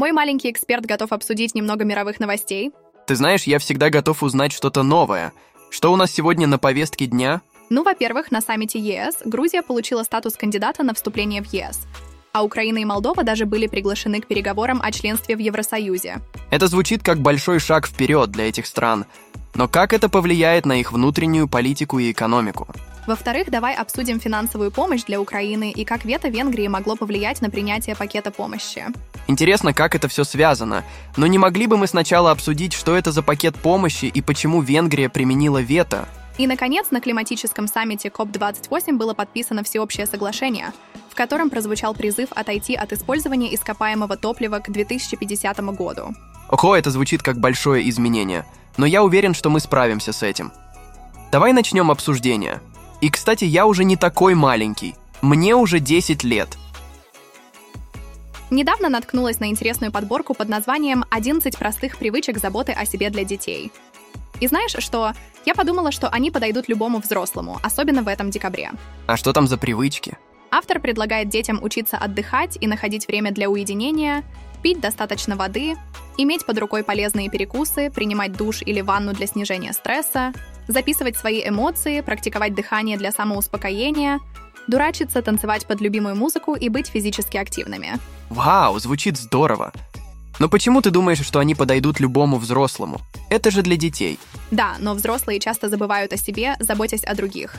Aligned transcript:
Мой 0.00 0.12
маленький 0.12 0.50
эксперт 0.50 0.86
готов 0.86 1.12
обсудить 1.12 1.54
немного 1.54 1.84
мировых 1.84 2.20
новостей. 2.20 2.72
Ты 3.06 3.16
знаешь, 3.16 3.42
я 3.42 3.58
всегда 3.58 3.90
готов 3.90 4.22
узнать 4.22 4.50
что-то 4.50 4.82
новое. 4.82 5.34
Что 5.68 5.92
у 5.92 5.96
нас 5.96 6.10
сегодня 6.10 6.46
на 6.46 6.58
повестке 6.58 7.04
дня? 7.04 7.42
Ну, 7.68 7.82
во-первых, 7.82 8.30
на 8.30 8.40
саммите 8.40 8.78
ЕС 8.78 9.16
Грузия 9.26 9.60
получила 9.60 10.02
статус 10.02 10.36
кандидата 10.36 10.82
на 10.84 10.94
вступление 10.94 11.42
в 11.42 11.52
ЕС. 11.52 11.80
А 12.32 12.42
Украина 12.42 12.78
и 12.78 12.84
Молдова 12.86 13.24
даже 13.24 13.44
были 13.44 13.66
приглашены 13.66 14.22
к 14.22 14.26
переговорам 14.26 14.80
о 14.82 14.90
членстве 14.90 15.36
в 15.36 15.38
Евросоюзе. 15.38 16.22
Это 16.50 16.66
звучит 16.68 17.02
как 17.02 17.18
большой 17.18 17.58
шаг 17.58 17.86
вперед 17.86 18.30
для 18.30 18.48
этих 18.48 18.64
стран. 18.64 19.04
Но 19.54 19.68
как 19.68 19.92
это 19.92 20.08
повлияет 20.08 20.64
на 20.64 20.80
их 20.80 20.92
внутреннюю 20.92 21.46
политику 21.46 21.98
и 21.98 22.10
экономику? 22.10 22.68
Во-вторых, 23.06 23.50
давай 23.50 23.74
обсудим 23.74 24.20
финансовую 24.20 24.70
помощь 24.70 25.04
для 25.04 25.20
Украины 25.20 25.70
и 25.70 25.84
как 25.84 26.04
вето 26.04 26.28
Венгрии 26.28 26.68
могло 26.68 26.96
повлиять 26.96 27.40
на 27.40 27.50
принятие 27.50 27.96
пакета 27.96 28.30
помощи. 28.30 28.84
Интересно, 29.26 29.72
как 29.72 29.94
это 29.94 30.08
все 30.08 30.24
связано. 30.24 30.84
Но 31.16 31.26
не 31.26 31.38
могли 31.38 31.66
бы 31.66 31.76
мы 31.76 31.86
сначала 31.86 32.30
обсудить, 32.30 32.72
что 32.72 32.96
это 32.96 33.12
за 33.12 33.22
пакет 33.22 33.56
помощи 33.56 34.06
и 34.06 34.20
почему 34.20 34.60
Венгрия 34.60 35.08
применила 35.08 35.58
вето? 35.62 36.06
И, 36.38 36.46
наконец, 36.46 36.90
на 36.90 37.00
климатическом 37.00 37.68
саммите 37.68 38.08
ＣОП-28 38.08 38.96
было 38.96 39.12
подписано 39.12 39.62
всеобщее 39.62 40.06
соглашение, 40.06 40.72
в 41.10 41.14
котором 41.14 41.50
прозвучал 41.50 41.94
призыв 41.94 42.28
отойти 42.32 42.74
от 42.74 42.92
использования 42.92 43.54
ископаемого 43.54 44.16
топлива 44.16 44.58
к 44.60 44.70
2050 44.70 45.58
году. 45.74 46.14
Ого, 46.48 46.76
это 46.76 46.90
звучит 46.90 47.22
как 47.22 47.38
большое 47.38 47.88
изменение, 47.90 48.46
но 48.76 48.86
я 48.86 49.02
уверен, 49.02 49.34
что 49.34 49.50
мы 49.50 49.60
справимся 49.60 50.12
с 50.12 50.22
этим. 50.22 50.50
Давай 51.30 51.52
начнем 51.52 51.90
обсуждение. 51.90 52.60
И, 53.00 53.10
кстати, 53.10 53.44
я 53.44 53.66
уже 53.66 53.84
не 53.84 53.96
такой 53.96 54.34
маленький. 54.34 54.94
Мне 55.22 55.54
уже 55.54 55.80
10 55.80 56.24
лет. 56.24 56.56
Недавно 58.50 58.88
наткнулась 58.88 59.38
на 59.38 59.48
интересную 59.48 59.92
подборку 59.92 60.34
под 60.34 60.48
названием 60.48 61.04
«11 61.10 61.56
простых 61.56 61.98
привычек 61.98 62.38
заботы 62.38 62.72
о 62.72 62.84
себе 62.84 63.10
для 63.10 63.24
детей». 63.24 63.70
И 64.40 64.46
знаешь 64.46 64.74
что? 64.78 65.12
Я 65.44 65.54
подумала, 65.54 65.92
что 65.92 66.08
они 66.08 66.30
подойдут 66.30 66.68
любому 66.68 66.98
взрослому, 66.98 67.60
особенно 67.62 68.02
в 68.02 68.08
этом 68.08 68.30
декабре. 68.30 68.72
А 69.06 69.16
что 69.16 69.32
там 69.32 69.46
за 69.46 69.56
привычки? 69.56 70.16
Автор 70.50 70.80
предлагает 70.80 71.28
детям 71.28 71.62
учиться 71.62 71.96
отдыхать 71.96 72.58
и 72.60 72.66
находить 72.66 73.06
время 73.06 73.30
для 73.30 73.48
уединения, 73.48 74.24
пить 74.62 74.80
достаточно 74.80 75.36
воды, 75.36 75.76
иметь 76.16 76.44
под 76.44 76.58
рукой 76.58 76.82
полезные 76.82 77.30
перекусы, 77.30 77.90
принимать 77.90 78.32
душ 78.32 78.62
или 78.62 78.80
ванну 78.80 79.12
для 79.12 79.26
снижения 79.26 79.72
стресса, 79.72 80.32
записывать 80.70 81.16
свои 81.16 81.42
эмоции, 81.46 82.00
практиковать 82.00 82.54
дыхание 82.54 82.96
для 82.96 83.12
самоуспокоения, 83.12 84.20
дурачиться, 84.66 85.22
танцевать 85.22 85.66
под 85.66 85.80
любимую 85.80 86.16
музыку 86.16 86.54
и 86.54 86.68
быть 86.68 86.88
физически 86.88 87.36
активными. 87.36 87.98
Вау, 88.28 88.78
звучит 88.78 89.16
здорово. 89.16 89.72
Но 90.38 90.48
почему 90.48 90.80
ты 90.80 90.90
думаешь, 90.90 91.20
что 91.20 91.38
они 91.38 91.54
подойдут 91.54 92.00
любому 92.00 92.38
взрослому? 92.38 93.00
Это 93.28 93.50
же 93.50 93.62
для 93.62 93.76
детей. 93.76 94.18
Да, 94.50 94.76
но 94.78 94.94
взрослые 94.94 95.38
часто 95.38 95.68
забывают 95.68 96.12
о 96.12 96.16
себе, 96.16 96.56
заботясь 96.60 97.04
о 97.04 97.14
других. 97.14 97.54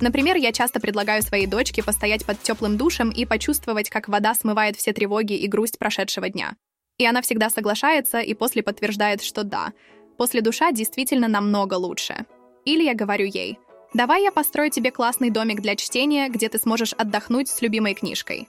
Например, 0.00 0.36
я 0.36 0.52
часто 0.52 0.80
предлагаю 0.80 1.22
своей 1.22 1.46
дочке 1.46 1.82
постоять 1.82 2.26
под 2.26 2.42
теплым 2.42 2.76
душем 2.76 3.10
и 3.10 3.24
почувствовать, 3.24 3.88
как 3.88 4.08
вода 4.08 4.34
смывает 4.34 4.76
все 4.76 4.92
тревоги 4.92 5.34
и 5.34 5.46
грусть 5.46 5.78
прошедшего 5.78 6.28
дня. 6.28 6.54
И 6.98 7.06
она 7.06 7.22
всегда 7.22 7.48
соглашается 7.48 8.20
и 8.20 8.34
после 8.34 8.62
подтверждает, 8.62 9.22
что 9.22 9.44
да, 9.44 9.72
после 10.18 10.40
душа 10.40 10.72
действительно 10.72 11.28
намного 11.28 11.74
лучше. 11.74 12.26
Или 12.66 12.82
я 12.82 12.94
говорю 12.94 13.26
ей, 13.26 13.58
давай 13.94 14.24
я 14.24 14.32
построю 14.32 14.70
тебе 14.70 14.90
классный 14.90 15.30
домик 15.30 15.60
для 15.60 15.76
чтения, 15.76 16.28
где 16.28 16.48
ты 16.48 16.58
сможешь 16.58 16.92
отдохнуть 16.92 17.48
с 17.48 17.62
любимой 17.62 17.94
книжкой. 17.94 18.48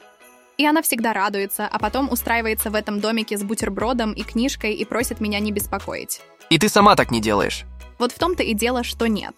И 0.57 0.65
она 0.65 0.81
всегда 0.81 1.13
радуется, 1.13 1.67
а 1.67 1.77
потом 1.77 2.11
устраивается 2.11 2.71
в 2.71 2.75
этом 2.75 2.99
домике 2.99 3.37
с 3.37 3.43
бутербродом 3.43 4.13
и 4.13 4.23
книжкой 4.23 4.73
и 4.73 4.83
просит 4.85 5.21
меня 5.21 5.39
не 5.39 5.51
беспокоить. 5.51 6.21
И 6.49 6.57
ты 6.57 6.67
сама 6.67 6.95
так 6.95 7.11
не 7.11 7.21
делаешь. 7.21 7.65
Вот 7.99 8.11
в 8.11 8.17
том-то 8.17 8.41
и 8.41 8.55
дело, 8.55 8.83
что 8.83 9.07
нет. 9.07 9.35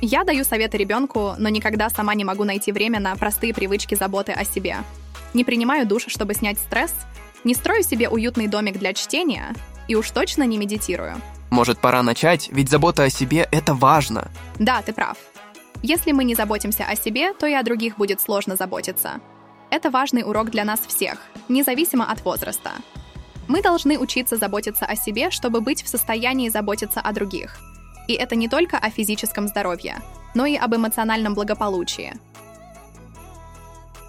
Я 0.00 0.24
даю 0.24 0.42
советы 0.44 0.78
ребенку, 0.78 1.34
но 1.38 1.50
никогда 1.50 1.90
сама 1.90 2.14
не 2.14 2.24
могу 2.24 2.44
найти 2.44 2.72
время 2.72 2.98
на 2.98 3.14
простые 3.16 3.52
привычки 3.52 3.94
заботы 3.94 4.32
о 4.32 4.44
себе. 4.44 4.78
Не 5.34 5.44
принимаю 5.44 5.86
душ, 5.86 6.06
чтобы 6.08 6.32
снять 6.32 6.58
стресс, 6.58 6.94
не 7.44 7.54
строю 7.54 7.82
себе 7.82 8.08
уютный 8.08 8.46
домик 8.46 8.78
для 8.78 8.94
чтения 8.94 9.54
и 9.86 9.96
уж 9.96 10.10
точно 10.10 10.44
не 10.44 10.56
медитирую. 10.56 11.20
Может, 11.52 11.80
пора 11.80 12.02
начать, 12.02 12.48
ведь 12.50 12.70
забота 12.70 13.02
о 13.02 13.10
себе— 13.10 13.46
это 13.52 13.74
важно. 13.74 14.30
Да, 14.58 14.80
ты 14.80 14.94
прав. 14.94 15.18
Если 15.82 16.12
мы 16.12 16.24
не 16.24 16.34
заботимся 16.34 16.86
о 16.86 16.96
себе, 16.96 17.34
то 17.34 17.46
и 17.46 17.52
о 17.52 17.62
других 17.62 17.98
будет 17.98 18.22
сложно 18.22 18.56
заботиться. 18.56 19.20
Это 19.68 19.90
важный 19.90 20.22
урок 20.22 20.48
для 20.48 20.64
нас 20.64 20.80
всех, 20.80 21.18
независимо 21.50 22.10
от 22.10 22.24
возраста. 22.24 22.70
Мы 23.48 23.60
должны 23.60 23.98
учиться 23.98 24.38
заботиться 24.38 24.86
о 24.86 24.96
себе, 24.96 25.30
чтобы 25.30 25.60
быть 25.60 25.82
в 25.84 25.88
состоянии 25.88 26.48
заботиться 26.48 27.02
о 27.02 27.12
других. 27.12 27.58
И 28.08 28.14
это 28.14 28.34
не 28.34 28.48
только 28.48 28.78
о 28.78 28.88
физическом 28.88 29.46
здоровье, 29.46 29.96
но 30.34 30.46
и 30.46 30.56
об 30.56 30.74
эмоциональном 30.74 31.34
благополучии. 31.34 32.14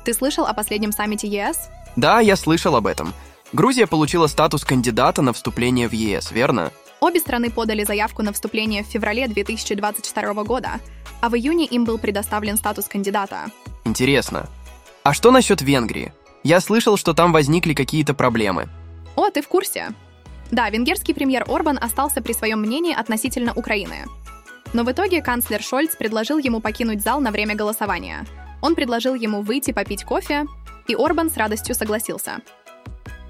Ты 0.06 0.14
слышал 0.14 0.46
о 0.46 0.54
последнем 0.54 0.94
саммите 0.94 1.28
ЕС? 1.28 1.70
Да, 1.98 2.22
я 2.22 2.38
слышал 2.38 2.74
об 2.78 2.88
этом. 2.88 3.14
Грузия 3.52 3.86
получила 3.86 4.28
статус 4.28 4.64
кандидата 4.64 5.22
на 5.22 5.34
вступление 5.34 5.90
в 5.90 5.92
ЕС, 5.92 6.32
верно? 6.32 6.72
Обе 7.04 7.20
страны 7.20 7.52
подали 7.52 7.84
заявку 7.84 8.24
на 8.24 8.32
вступление 8.32 8.82
в 8.82 8.88
феврале 8.88 9.28
2022 9.28 10.46
года, 10.46 10.80
а 11.20 11.28
в 11.28 11.36
июне 11.36 11.66
им 11.66 11.84
был 11.84 11.98
предоставлен 11.98 12.56
статус 12.56 12.86
кандидата. 12.86 13.52
Интересно. 13.84 14.50
А 15.04 15.14
что 15.14 15.32
насчет 15.32 15.62
Венгрии? 15.62 16.14
Я 16.44 16.62
слышал, 16.62 16.96
что 16.96 17.14
там 17.14 17.34
возникли 17.34 17.74
какие-то 17.74 18.14
проблемы. 18.14 18.70
О, 19.18 19.30
ты 19.30 19.42
в 19.42 19.50
курсе? 19.50 19.90
Да, 20.50 20.70
венгерский 20.70 21.14
премьер 21.14 21.44
Орбан 21.50 21.78
остался 21.82 22.22
при 22.22 22.32
своем 22.32 22.62
мнении 22.62 22.96
относительно 22.96 23.52
Украины. 23.54 24.06
Но 24.72 24.86
в 24.86 24.92
итоге 24.94 25.22
канцлер 25.22 25.62
Шольц 25.62 25.98
предложил 25.98 26.38
ему 26.38 26.62
покинуть 26.62 27.02
зал 27.02 27.20
на 27.20 27.32
время 27.32 27.54
голосования. 27.54 28.26
Он 28.62 28.76
предложил 28.76 29.14
ему 29.14 29.42
выйти 29.42 29.72
попить 29.72 30.06
кофе, 30.06 30.46
и 30.88 30.96
Орбан 30.96 31.30
с 31.30 31.36
радостью 31.36 31.76
согласился. 31.76 32.40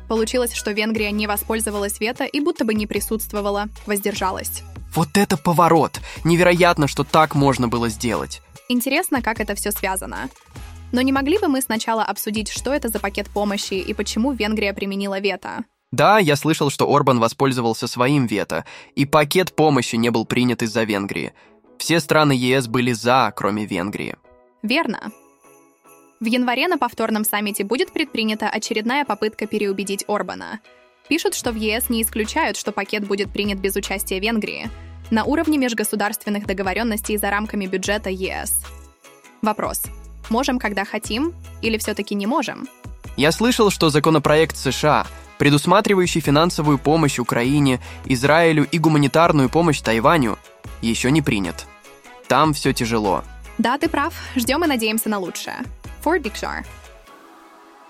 Получилось, 0.07 0.53
что 0.53 0.71
Венгрия 0.71 1.11
не 1.11 1.27
воспользовалась 1.27 1.99
вето 1.99 2.25
и 2.25 2.39
будто 2.39 2.65
бы 2.65 2.73
не 2.73 2.87
присутствовала, 2.87 3.67
воздержалась. 3.85 4.63
Вот 4.93 5.09
это 5.15 5.37
поворот! 5.37 5.99
Невероятно, 6.23 6.87
что 6.87 7.03
так 7.03 7.35
можно 7.35 7.67
было 7.67 7.89
сделать. 7.89 8.41
Интересно, 8.69 9.21
как 9.21 9.39
это 9.39 9.55
все 9.55 9.71
связано. 9.71 10.29
Но 10.91 11.01
не 11.01 11.11
могли 11.11 11.39
бы 11.39 11.47
мы 11.47 11.61
сначала 11.61 12.03
обсудить, 12.03 12.49
что 12.49 12.71
это 12.71 12.89
за 12.89 12.99
пакет 12.99 13.29
помощи 13.29 13.73
и 13.73 13.93
почему 13.93 14.31
Венгрия 14.31 14.73
применила 14.73 15.19
вето? 15.19 15.65
Да, 15.91 16.19
я 16.19 16.35
слышал, 16.35 16.69
что 16.69 16.91
Орбан 16.91 17.19
воспользовался 17.19 17.87
своим 17.87 18.25
вето, 18.25 18.65
и 18.95 19.05
пакет 19.05 19.55
помощи 19.55 19.95
не 19.95 20.09
был 20.09 20.25
принят 20.25 20.63
из-за 20.63 20.83
Венгрии. 20.83 21.33
Все 21.77 21.99
страны 21.99 22.31
ЕС 22.31 22.67
были 22.67 22.93
за, 22.93 23.31
кроме 23.35 23.65
Венгрии. 23.65 24.15
Верно. 24.63 25.11
В 26.23 26.25
январе 26.25 26.69
на 26.69 26.77
повторном 26.77 27.25
саммите 27.25 27.65
будет 27.65 27.91
предпринята 27.91 28.47
очередная 28.47 29.03
попытка 29.03 29.45
переубедить 29.45 30.05
Орбана. 30.07 30.61
Пишут, 31.09 31.35
что 31.35 31.51
в 31.51 31.55
ЕС 31.55 31.89
не 31.89 32.01
исключают, 32.01 32.55
что 32.55 32.71
пакет 32.71 33.05
будет 33.05 33.29
принят 33.29 33.59
без 33.59 33.75
участия 33.75 34.21
Венгрии 34.21 34.69
на 35.11 35.25
уровне 35.25 35.57
межгосударственных 35.57 36.45
договоренностей 36.45 37.17
за 37.17 37.29
рамками 37.29 37.65
бюджета 37.65 38.09
ЕС. 38.09 38.55
Вопрос. 39.41 39.83
Можем, 40.29 40.59
когда 40.59 40.85
хотим, 40.85 41.33
или 41.61 41.77
все-таки 41.77 42.15
не 42.15 42.25
можем? 42.25 42.69
Я 43.17 43.33
слышал, 43.33 43.69
что 43.69 43.89
законопроект 43.89 44.55
США, 44.55 45.05
предусматривающий 45.39 46.21
финансовую 46.21 46.77
помощь 46.77 47.19
Украине, 47.19 47.81
Израилю 48.05 48.65
и 48.71 48.79
гуманитарную 48.79 49.49
помощь 49.49 49.81
Тайваню, 49.81 50.39
еще 50.81 51.11
не 51.11 51.21
принят. 51.21 51.65
Там 52.29 52.53
все 52.53 52.71
тяжело. 52.71 53.25
Да, 53.57 53.77
ты 53.77 53.89
прав. 53.89 54.13
Ждем 54.37 54.63
и 54.63 54.67
надеемся 54.67 55.09
на 55.09 55.19
лучшее. 55.19 55.57
For 56.03 56.19
Big 56.19 56.33
Shar. 56.33 56.65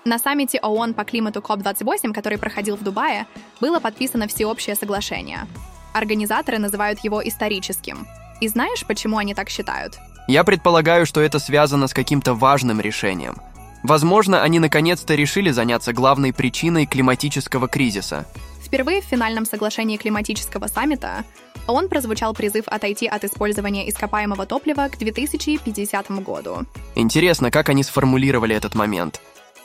На 0.04 0.18
саммите 0.18 0.58
ООН 0.60 0.94
по 0.94 1.04
климату 1.04 1.40
COP28, 1.40 2.12
который 2.12 2.38
проходил 2.38 2.76
в 2.76 2.82
Дубае, 2.82 3.26
было 3.60 3.80
подписано 3.80 4.28
всеобщее 4.28 4.76
соглашение. 4.76 5.46
Организаторы 5.94 6.58
называют 6.58 7.00
его 7.00 7.26
историческим. 7.26 8.06
И 8.40 8.48
знаешь, 8.48 8.84
почему 8.86 9.16
они 9.16 9.34
так 9.34 9.48
считают? 9.48 9.98
Я 10.28 10.44
предполагаю, 10.44 11.06
что 11.06 11.20
это 11.20 11.38
связано 11.38 11.86
с 11.86 11.94
каким-то 11.94 12.34
важным 12.34 12.80
решением. 12.80 13.36
Возможно, 13.82 14.42
они 14.42 14.58
наконец-то 14.58 15.14
решили 15.14 15.50
заняться 15.50 15.92
главной 15.92 16.32
причиной 16.32 16.86
климатического 16.86 17.68
кризиса. 17.68 18.26
Впервые 18.64 19.02
в 19.02 19.04
финальном 19.04 19.44
соглашении 19.44 19.98
климатического 19.98 20.66
саммита 20.68 21.24
он 21.66 21.88
прозвучал 21.88 22.34
призыв 22.34 22.64
отойти 22.66 23.06
от 23.06 23.22
использования 23.24 23.88
ископаемого 23.88 24.46
топлива 24.46 24.88
к 24.88 24.98
2050 24.98 26.10
году. 26.22 26.64
Интересно, 26.94 27.50
как 27.50 27.68
они 27.68 27.82
сформулировали 27.82 28.56
этот 28.56 28.74
момент. 28.74 29.20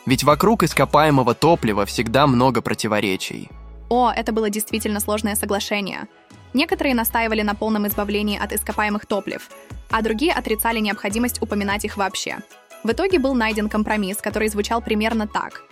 Ведь 0.06 0.24
вокруг 0.24 0.64
ископаемого 0.64 1.34
топлива 1.34 1.86
всегда 1.86 2.28
много 2.28 2.62
противоречий. 2.62 3.50
О, 3.90 4.12
это 4.12 4.32
было 4.34 4.50
действительно 4.50 5.00
сложное 5.00 5.36
соглашение. 5.36 6.08
Некоторые 6.54 6.94
настаивали 6.94 7.42
на 7.42 7.56
полном 7.56 7.88
избавлении 7.88 8.40
от 8.40 8.52
ископаемых 8.54 9.06
топлив, 9.06 9.50
а 9.90 10.02
другие 10.02 10.34
отрицали 10.34 10.80
необходимость 10.80 11.42
упоминать 11.42 11.86
их 11.86 11.96
вообще. 11.98 12.38
В 12.84 12.92
итоге 12.92 13.20
был 13.20 13.34
найден 13.34 13.70
компромисс, 13.70 14.18
который 14.18 14.50
звучал 14.50 14.82
примерно 14.82 15.28
так. 15.28 15.64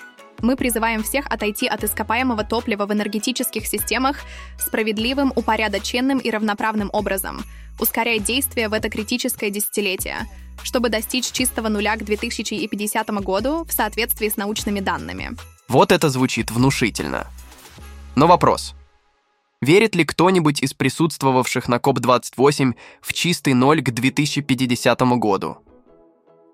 Мы 0.41 0.55
призываем 0.55 1.03
всех 1.03 1.25
отойти 1.27 1.67
от 1.67 1.83
ископаемого 1.83 2.43
топлива 2.43 2.85
в 2.85 2.93
энергетических 2.93 3.65
системах 3.65 4.17
справедливым, 4.59 5.33
упорядоченным 5.35 6.19
и 6.19 6.29
равноправным 6.29 6.89
образом, 6.93 7.43
ускоряя 7.79 8.19
действия 8.19 8.69
в 8.69 8.73
это 8.73 8.89
критическое 8.89 9.49
десятилетие, 9.49 10.27
чтобы 10.63 10.89
достичь 10.89 11.31
чистого 11.31 11.69
нуля 11.69 11.95
к 11.95 12.03
2050 12.03 13.09
году 13.23 13.65
в 13.65 13.71
соответствии 13.71 14.29
с 14.29 14.37
научными 14.37 14.79
данными. 14.79 15.31
Вот 15.67 15.91
это 15.91 16.09
звучит 16.09 16.51
внушительно. 16.51 17.27
Но 18.15 18.27
вопрос. 18.27 18.73
Верит 19.61 19.95
ли 19.95 20.05
кто-нибудь 20.05 20.61
из 20.61 20.73
присутствовавших 20.73 21.67
на 21.67 21.79
КОП-28 21.79 22.75
в 23.01 23.13
чистый 23.13 23.53
ноль 23.53 23.81
к 23.81 23.89
2050 23.89 25.01
году? 25.17 25.57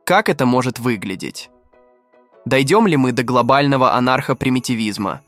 Как 0.06 0.30
это 0.30 0.46
может 0.46 0.80
выглядеть? 0.80 1.50
Дойдем 2.46 2.88
ли 2.88 2.98
мы 2.98 3.14
до 3.14 3.24
глобального 3.24 3.94
анархопримитивизма? 3.94 5.22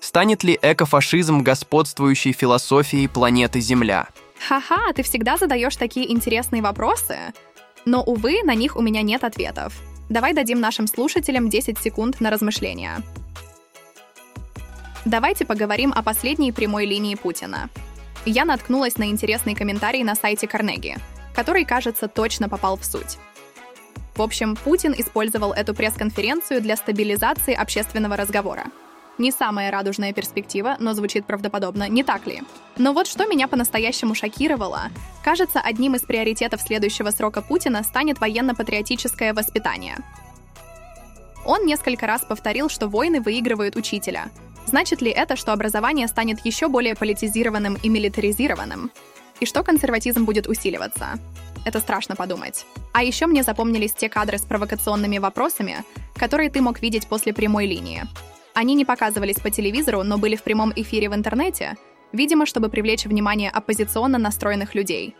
Станет 0.00 0.44
ли 0.44 0.58
экофашизм 0.62 1.42
господствующей 1.42 2.32
философией 2.32 3.08
планеты 3.08 3.60
Земля? 3.60 4.08
Ха-ха, 4.46 4.92
ты 4.94 5.02
всегда 5.02 5.36
задаешь 5.36 5.76
такие 5.76 6.12
интересные 6.12 6.62
вопросы. 6.62 7.18
Но, 7.84 8.02
увы, 8.02 8.42
на 8.44 8.54
них 8.54 8.76
у 8.76 8.82
меня 8.82 9.02
нет 9.02 9.24
ответов. 9.24 9.74
Давай 10.08 10.34
дадим 10.34 10.60
нашим 10.60 10.86
слушателям 10.86 11.48
10 11.48 11.78
секунд 11.78 12.20
на 12.20 12.30
размышления. 12.30 13.02
Давайте 15.04 15.44
поговорим 15.44 15.92
о 15.94 16.02
последней 16.02 16.52
прямой 16.52 16.86
линии 16.86 17.14
Путина. 17.16 17.70
Я 18.24 18.44
наткнулась 18.44 18.98
на 18.98 19.04
интересный 19.04 19.54
комментарий 19.54 20.04
на 20.04 20.14
сайте 20.14 20.46
Карнеги, 20.46 20.96
который, 21.34 21.64
кажется, 21.64 22.06
точно 22.08 22.48
попал 22.48 22.76
в 22.76 22.84
суть. 22.84 23.18
В 24.16 24.22
общем, 24.22 24.56
Путин 24.56 24.94
использовал 24.96 25.52
эту 25.52 25.74
пресс-конференцию 25.74 26.62
для 26.62 26.76
стабилизации 26.76 27.52
общественного 27.52 28.16
разговора. 28.16 28.64
Не 29.18 29.30
самая 29.30 29.70
радужная 29.70 30.12
перспектива, 30.12 30.76
но 30.78 30.94
звучит 30.94 31.26
правдоподобно, 31.26 31.88
не 31.88 32.02
так 32.02 32.26
ли? 32.26 32.42
Но 32.78 32.92
вот 32.92 33.06
что 33.06 33.26
меня 33.26 33.46
по-настоящему 33.46 34.14
шокировало. 34.14 34.90
Кажется, 35.22 35.60
одним 35.60 35.94
из 35.94 36.02
приоритетов 36.02 36.60
следующего 36.62 37.10
срока 37.10 37.42
Путина 37.42 37.82
станет 37.82 38.18
военно-патриотическое 38.18 39.34
воспитание. 39.34 39.96
Он 41.44 41.64
несколько 41.64 42.06
раз 42.06 42.22
повторил, 42.22 42.68
что 42.68 42.88
войны 42.88 43.20
выигрывают 43.20 43.76
учителя. 43.76 44.30
Значит 44.66 45.00
ли 45.00 45.10
это, 45.10 45.36
что 45.36 45.52
образование 45.52 46.08
станет 46.08 46.44
еще 46.44 46.68
более 46.68 46.94
политизированным 46.94 47.78
и 47.82 47.88
милитаризированным? 47.88 48.90
И 49.40 49.46
что 49.46 49.62
консерватизм 49.62 50.24
будет 50.24 50.46
усиливаться? 50.46 51.18
Это 51.66 51.80
страшно 51.80 52.14
подумать. 52.14 52.64
А 52.92 53.02
еще 53.02 53.26
мне 53.26 53.42
запомнились 53.42 53.92
те 53.92 54.08
кадры 54.08 54.38
с 54.38 54.42
провокационными 54.42 55.18
вопросами, 55.18 55.84
которые 56.14 56.48
ты 56.48 56.60
мог 56.60 56.80
видеть 56.80 57.08
после 57.08 57.34
прямой 57.34 57.66
линии. 57.66 58.04
Они 58.54 58.74
не 58.74 58.84
показывались 58.84 59.40
по 59.40 59.50
телевизору, 59.50 60.04
но 60.04 60.16
были 60.16 60.36
в 60.36 60.44
прямом 60.44 60.72
эфире 60.76 61.10
в 61.10 61.14
интернете, 61.14 61.74
видимо, 62.12 62.46
чтобы 62.46 62.68
привлечь 62.68 63.04
внимание 63.04 63.50
оппозиционно 63.50 64.16
настроенных 64.16 64.76
людей. 64.76 65.16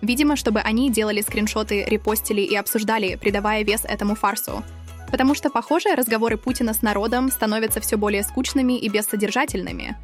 Видимо, 0.00 0.36
чтобы 0.36 0.60
они 0.60 0.88
делали 0.88 1.20
скриншоты, 1.20 1.84
репостили 1.84 2.42
и 2.42 2.54
обсуждали, 2.54 3.16
придавая 3.16 3.64
вес 3.64 3.80
этому 3.82 4.14
фарсу. 4.14 4.62
Потому 5.10 5.34
что, 5.34 5.50
похоже, 5.50 5.96
разговоры 5.96 6.36
Путина 6.36 6.74
с 6.74 6.82
народом 6.82 7.32
становятся 7.32 7.80
все 7.80 7.96
более 7.96 8.22
скучными 8.22 8.78
и 8.78 8.88
бессодержательными. 8.88 9.96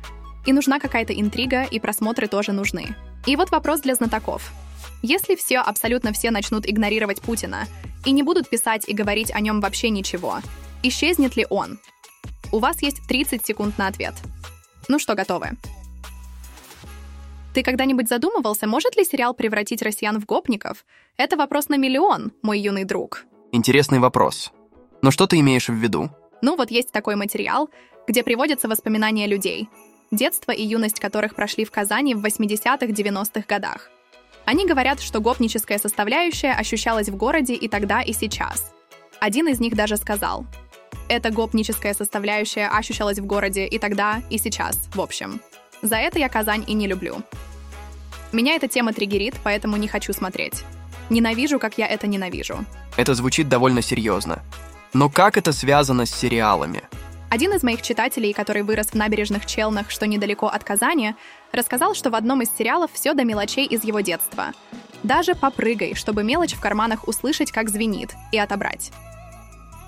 И 0.44 0.52
нужна 0.52 0.81
какая-то 0.81 1.12
интрига, 1.12 1.62
и 1.62 1.79
просмотры 1.79 2.26
тоже 2.26 2.50
нужны. 2.50 2.96
И 3.26 3.37
вот 3.37 3.52
вопрос 3.52 3.82
для 3.82 3.94
знатоков. 3.94 4.52
Если 5.03 5.35
все, 5.35 5.59
абсолютно 5.59 6.13
все 6.13 6.31
начнут 6.31 6.69
игнорировать 6.69 7.21
Путина 7.21 7.67
и 8.05 8.13
не 8.13 8.23
будут 8.23 8.49
писать 8.49 8.89
и 8.89 8.95
говорить 8.95 9.31
о 9.33 9.41
нем 9.41 9.61
вообще 9.61 9.91
ничего, 9.91 10.39
исчезнет 10.83 11.37
ли 11.37 11.47
он? 11.51 11.79
У 12.53 12.59
вас 12.59 12.83
есть 12.83 13.07
30 13.09 13.45
секунд 13.45 13.79
на 13.79 13.89
ответ. 13.89 14.15
Ну 14.89 14.99
что, 14.99 15.15
готовы? 15.15 15.51
Ты 17.55 17.63
когда-нибудь 17.63 18.09
задумывался, 18.09 18.67
может 18.67 18.97
ли 18.97 19.05
сериал 19.05 19.33
превратить 19.33 19.83
россиян 19.83 20.21
в 20.21 20.27
гопников? 20.27 20.85
Это 21.17 21.37
вопрос 21.37 21.69
на 21.69 21.77
миллион, 21.77 22.33
мой 22.43 22.59
юный 22.59 22.85
друг. 22.85 23.25
Интересный 23.53 24.01
вопрос. 24.01 24.51
Но 25.03 25.11
что 25.11 25.27
ты 25.27 25.39
имеешь 25.39 25.69
в 25.69 25.75
виду? 25.75 26.11
Ну 26.43 26.57
вот 26.57 26.71
есть 26.71 26.91
такой 26.91 27.15
материал, 27.15 27.71
где 28.09 28.23
приводятся 28.23 28.69
воспоминания 28.69 29.27
людей, 29.27 29.69
детство 30.11 30.51
и 30.51 30.65
юность 30.65 30.99
которых 30.99 31.35
прошли 31.35 31.65
в 31.65 31.71
Казани 31.71 32.15
в 32.15 32.25
80-х-90-х 32.25 33.45
годах. 33.49 33.91
Они 34.44 34.67
говорят, 34.67 35.00
что 35.00 35.20
гопническая 35.20 35.79
составляющая 35.79 36.52
ощущалась 36.52 37.08
в 37.08 37.17
городе 37.17 37.55
и 37.55 37.69
тогда, 37.69 38.02
и 38.02 38.12
сейчас. 38.12 38.73
Один 39.20 39.49
из 39.49 39.61
них 39.61 39.75
даже 39.75 39.96
сказал, 39.96 40.44
эта 41.08 41.31
гопническая 41.31 41.94
составляющая 41.94 42.69
ощущалась 42.69 43.19
в 43.19 43.26
городе 43.26 43.67
и 43.67 43.79
тогда, 43.79 44.23
и 44.31 44.38
сейчас, 44.38 44.88
в 44.94 45.00
общем. 45.00 45.41
За 45.82 45.96
это 45.96 46.19
я 46.19 46.29
Казань 46.29 46.64
и 46.67 46.73
не 46.73 46.87
люблю. 46.87 47.23
Меня 48.32 48.55
эта 48.55 48.69
тема 48.69 48.93
триггерит, 48.93 49.35
поэтому 49.43 49.76
не 49.76 49.87
хочу 49.87 50.12
смотреть. 50.12 50.64
Ненавижу, 51.11 51.58
как 51.58 51.76
я 51.79 51.87
это 51.87 52.06
ненавижу. 52.06 52.64
Это 52.96 53.14
звучит 53.14 53.49
довольно 53.49 53.82
серьезно. 53.82 54.43
Но 54.94 55.11
как 55.11 55.37
это 55.37 55.52
связано 55.52 56.06
с 56.06 56.11
сериалами? 56.11 56.82
Один 57.35 57.53
из 57.53 57.65
моих 57.65 57.83
читателей, 57.83 58.33
который 58.33 58.63
вырос 58.63 58.91
в 58.91 58.95
набережных 58.95 59.45
Челнах, 59.45 59.91
что 59.91 60.07
недалеко 60.07 60.47
от 60.47 60.63
Казани, 60.63 61.17
рассказал, 61.51 61.97
что 61.97 62.11
в 62.11 62.15
одном 62.15 62.43
из 62.43 62.49
сериалов 62.57 62.93
все 62.93 63.13
до 63.13 63.25
мелочей 63.25 63.67
из 63.67 63.83
его 63.83 63.99
детства. 63.99 64.53
Даже 65.03 65.35
попрыгай, 65.35 65.97
чтобы 65.97 66.23
мелочь 66.23 66.55
в 66.55 66.61
карманах 66.61 67.09
услышать, 67.09 67.51
как 67.51 67.71
звенит, 67.71 68.15
и 68.31 68.39
отобрать. 68.39 68.93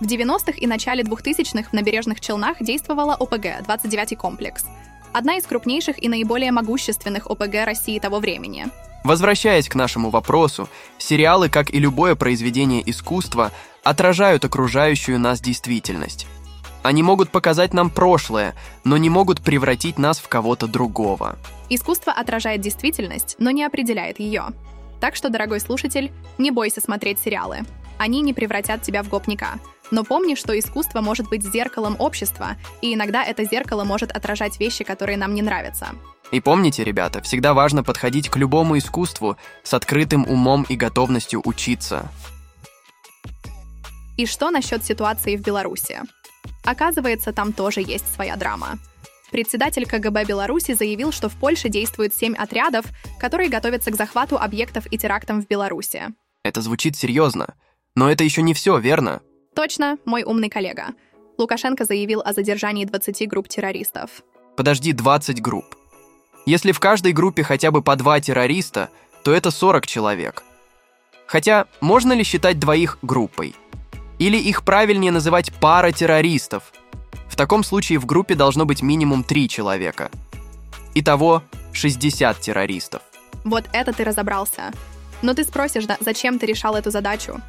В 0.01 0.07
90-х 0.07 0.59
и 0.59 0.67
начале 0.67 1.05
2000-х 1.05 1.71
в 1.71 1.73
набережных 1.73 2.21
Челнах 2.21 2.57
действовала 2.61 3.15
ОПГ, 3.15 3.63
29-й 3.65 4.17
комплекс. 4.17 4.65
Одна 5.13 5.37
из 5.37 5.47
крупнейших 5.47 6.03
и 6.03 6.09
наиболее 6.09 6.51
могущественных 6.51 7.29
ОПГ 7.29 7.65
России 7.65 8.01
того 8.01 8.19
времени. 8.19 8.67
Возвращаясь 9.05 9.69
к 9.69 9.77
нашему 9.77 10.11
вопросу, 10.11 10.69
сериалы, 10.99 11.49
как 11.49 11.73
и 11.73 11.79
любое 11.79 12.17
произведение 12.17 12.83
искусства, 12.91 13.53
отражают 13.85 14.45
окружающую 14.45 15.21
нас 15.21 15.41
действительность. 15.41 16.27
Они 16.87 17.03
могут 17.03 17.31
показать 17.31 17.75
нам 17.75 17.91
прошлое, 17.91 18.55
но 18.85 18.97
не 18.97 19.11
могут 19.11 19.41
превратить 19.41 19.99
нас 19.99 20.21
в 20.21 20.29
кого-то 20.29 20.69
другого. 20.69 21.37
Искусство 21.69 22.13
отражает 22.13 22.61
действительность, 22.61 23.35
но 23.41 23.51
не 23.51 23.65
определяет 23.65 24.21
ее. 24.21 24.45
Так 25.01 25.17
что, 25.17 25.29
дорогой 25.29 25.59
слушатель, 25.59 26.13
не 26.39 26.53
бойся 26.53 26.81
смотреть 26.81 27.19
сериалы. 27.19 27.63
Они 27.99 28.21
не 28.21 28.33
превратят 28.33 28.83
тебя 28.83 29.03
в 29.03 29.09
гопника. 29.09 29.59
Но 29.91 30.05
помни, 30.05 30.37
что 30.37 30.57
искусство 30.57 31.01
может 31.01 31.29
быть 31.29 31.43
зеркалом 31.43 31.97
общества, 31.99 32.51
и 32.81 32.95
иногда 32.95 33.25
это 33.25 33.43
зеркало 33.43 33.83
может 33.83 34.13
отражать 34.13 34.61
вещи, 34.61 34.85
которые 34.85 35.19
нам 35.19 35.35
не 35.35 35.43
нравятся. 35.43 35.89
И 36.31 36.39
помните, 36.39 36.85
ребята, 36.85 37.21
всегда 37.21 37.53
важно 37.53 37.83
подходить 37.83 38.29
к 38.29 38.37
любому 38.37 38.79
искусству 38.79 39.37
с 39.65 39.75
открытым 39.75 40.25
умом 40.25 40.65
и 40.69 40.77
готовностью 40.77 41.43
учиться. 41.45 42.09
И 44.17 44.25
что 44.25 44.51
насчет 44.51 44.85
ситуации 44.85 45.37
в 45.37 45.43
Беларуси? 45.43 46.01
Оказывается, 46.65 47.33
там 47.33 47.53
тоже 47.53 47.81
есть 47.81 48.13
своя 48.13 48.37
драма. 48.37 48.79
Председатель 49.31 49.87
КГБ 49.87 50.25
Беларуси 50.25 50.75
заявил, 50.75 51.13
что 51.13 51.29
в 51.29 51.35
Польше 51.35 51.69
действует 51.69 52.15
семь 52.15 52.35
отрядов, 52.35 52.87
которые 53.19 53.49
готовятся 53.49 53.91
к 53.91 53.97
захвату 53.97 54.39
объектов 54.39 54.87
и 54.91 54.99
терактам 54.99 55.43
в 55.43 55.47
Беларуси. 55.47 56.09
Это 56.45 56.63
звучит 56.63 56.97
серьезно. 56.97 57.55
Но 57.97 58.11
это 58.11 58.23
еще 58.25 58.43
не 58.43 58.55
все, 58.55 58.79
верно? 58.79 59.21
Точно, 59.55 59.99
мой 60.05 60.23
умный 60.23 60.49
коллега. 60.49 60.89
Лукашенко 61.39 61.85
заявил 61.85 62.23
о 62.25 62.33
задержании 62.33 62.85
20 62.85 63.29
групп 63.29 63.49
террористов. 63.49 64.23
Подожди, 64.57 64.93
20 64.93 65.43
групп. 65.43 65.77
Если 66.47 66.73
в 66.73 66.79
каждой 66.79 67.13
группе 67.13 67.43
хотя 67.43 67.71
бы 67.71 67.83
по 67.83 67.97
два 67.97 68.21
террориста, 68.21 68.91
то 69.25 69.33
это 69.33 69.51
40 69.51 69.87
человек. 69.87 70.45
Хотя, 71.27 71.67
можно 71.81 72.13
ли 72.13 72.23
считать 72.23 72.61
двоих 72.61 72.99
группой? 73.03 73.55
Или 74.19 74.39
их 74.39 74.65
правильнее 74.65 75.13
называть 75.13 75.53
пара 75.53 75.93
террористов. 75.93 76.73
В 77.29 77.37
таком 77.37 77.65
случае 77.65 77.99
в 77.99 78.07
группе 78.07 78.35
должно 78.35 78.65
быть 78.65 78.83
минимум 78.83 79.25
три 79.25 79.49
человека. 79.49 80.11
Итого 80.95 81.43
60 81.73 82.41
террористов. 82.41 83.03
Вот 83.45 83.65
это 83.73 83.93
ты 83.93 84.05
разобрался. 84.05 84.73
Но 85.23 85.35
ты 85.35 85.45
спросишь, 85.45 85.87
да, 85.87 85.97
зачем 86.01 86.39
ты 86.39 86.47
решал 86.47 86.75
эту 86.77 86.91
задачу? 86.91 87.41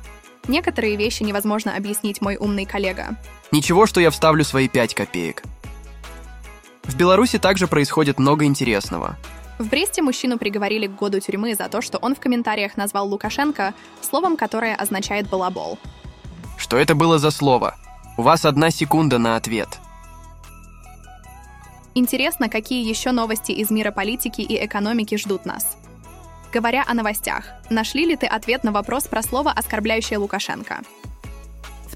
Некоторые 0.48 0.96
вещи 0.96 1.24
невозможно 1.24 1.76
объяснить, 1.76 2.22
мой 2.22 2.38
умный 2.38 2.66
коллега. 2.66 3.16
Ничего, 3.52 3.86
что 3.86 4.00
я 4.00 4.12
вставлю 4.12 4.44
свои 4.44 4.68
5 4.68 4.94
копеек. 4.94 5.44
В 6.84 6.96
Беларуси 6.96 7.38
также 7.38 7.68
происходит 7.68 8.20
много 8.20 8.46
интересного. 8.46 9.18
В 9.60 9.68
Бресте 9.68 10.02
мужчину 10.02 10.38
приговорили 10.38 10.88
к 10.88 10.96
году 10.96 11.20
тюрьмы 11.20 11.56
за 11.56 11.68
то, 11.68 11.82
что 11.82 11.98
он 11.98 12.16
в 12.16 12.20
комментариях 12.20 12.78
назвал 12.78 13.08
Лукашенко 13.10 13.74
словом, 14.02 14.38
которое 14.38 14.76
означает 14.76 15.30
«балабол». 15.30 15.80
Что 16.58 16.78
это 16.78 16.96
было 16.96 17.20
за 17.20 17.32
слово? 17.32 17.76
У 18.18 18.24
вас 18.24 18.46
одна 18.46 18.72
секунда 18.72 19.18
на 19.18 19.36
ответ. 19.36 19.80
Интересно, 21.96 22.50
какие 22.50 22.88
еще 22.88 23.12
новости 23.12 23.52
из 23.52 23.72
мира 23.72 23.92
политики 23.92 24.42
и 24.42 24.66
экономики 24.66 25.18
ждут 25.18 25.46
нас. 25.46 25.78
Говоря 26.54 26.84
о 26.88 26.94
новостях, 26.94 27.46
нашли 27.70 28.06
ли 28.06 28.16
ты 28.16 28.26
ответ 28.26 28.64
на 28.64 28.72
вопрос 28.72 29.04
про 29.04 29.22
слово, 29.22 29.52
оскорбляющее 29.52 30.18
Лукашенко? 30.18 30.82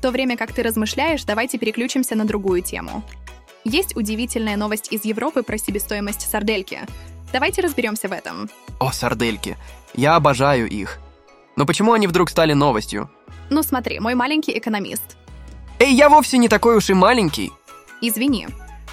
то 0.01 0.12
время 0.12 0.36
как 0.36 0.51
ты 0.51 0.63
размышляешь, 0.63 1.24
давайте 1.24 1.58
переключимся 1.58 2.15
на 2.15 2.25
другую 2.25 2.62
тему. 2.62 3.03
Есть 3.63 3.96
удивительная 3.96 4.58
новость 4.58 4.91
из 4.91 5.06
Европы 5.06 5.44
про 5.44 5.58
себестоимость 5.58 6.30
сардельки. 6.30 6.82
Давайте 7.32 7.62
разберемся 7.62 8.10
в 8.10 8.12
этом. 8.12 8.50
О, 8.80 8.91
сардельки. 8.91 9.56
Я 9.94 10.15
обожаю 10.15 10.68
их. 10.68 11.00
Но 11.62 11.65
почему 11.68 11.94
они 11.94 12.08
вдруг 12.08 12.32
стали 12.32 12.53
новостью? 12.53 13.08
Ну 13.51 13.62
смотри, 13.62 14.00
мой 14.00 14.15
маленький 14.15 14.58
экономист. 14.58 15.15
Эй, 15.77 15.94
я 15.94 16.10
вовсе 16.10 16.39
не 16.39 16.48
такой 16.50 16.75
уж 16.75 16.89
и 16.89 16.96
маленький. 16.96 17.51
Извини. 18.01 18.48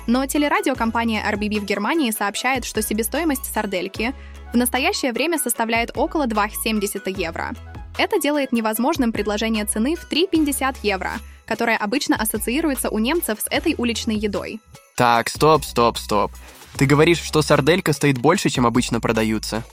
Но 0.06 0.26
телерадиокомпания 0.26 1.24
RBB 1.32 1.60
в 1.60 1.64
Германии 1.64 2.10
сообщает, 2.10 2.66
что 2.66 2.82
себестоимость 2.82 3.50
сардельки 3.50 4.14
в 4.52 4.56
настоящее 4.58 5.14
время 5.14 5.38
составляет 5.38 5.92
около 5.96 6.26
2,70 6.26 7.10
евро. 7.18 7.54
Это 7.96 8.20
делает 8.20 8.52
невозможным 8.52 9.12
предложение 9.12 9.64
цены 9.64 9.96
в 9.96 10.06
3,50 10.12 10.76
евро, 10.82 11.12
которое 11.46 11.78
обычно 11.78 12.16
ассоциируется 12.16 12.90
у 12.90 12.98
немцев 12.98 13.40
с 13.40 13.46
этой 13.50 13.76
уличной 13.78 14.16
едой. 14.16 14.60
Так, 14.94 15.30
стоп, 15.30 15.64
стоп, 15.64 15.96
стоп. 15.96 16.32
Ты 16.76 16.84
говоришь, 16.84 17.22
что 17.22 17.40
сарделька 17.40 17.94
стоит 17.94 18.18
больше, 18.18 18.50
чем 18.50 18.66
обычно 18.66 19.00
продаются? 19.00 19.64